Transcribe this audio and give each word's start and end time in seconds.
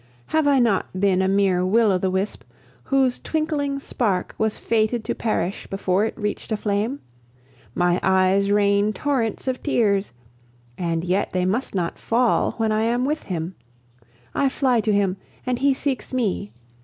have 0.25 0.47
I 0.47 0.57
not 0.57 0.99
been 0.99 1.21
a 1.21 1.27
mere 1.27 1.63
will 1.63 1.91
o' 1.91 1.97
the 1.99 2.09
wisp, 2.09 2.41
whose 2.85 3.19
twinkling 3.19 3.79
spark 3.79 4.33
was 4.39 4.57
fated 4.57 5.03
to 5.05 5.13
perish 5.13 5.67
before 5.67 6.05
it 6.05 6.17
reached 6.17 6.51
a 6.51 6.57
flame? 6.57 7.01
My 7.75 7.99
eyes 8.01 8.49
rain 8.49 8.93
torrents 8.93 9.47
of 9.47 9.61
tears 9.61 10.11
and 10.75 11.03
yet 11.05 11.33
they 11.33 11.45
must 11.45 11.75
not 11.75 11.99
fall 11.99 12.53
when 12.53 12.71
I 12.71 12.81
am 12.81 13.05
with 13.05 13.21
him. 13.21 13.53
I 14.33 14.49
fly 14.49 14.81
to 14.81 14.91
him, 14.91 15.17
and 15.45 15.59
he 15.59 15.71
seeks 15.71 16.11
me. 16.11 16.51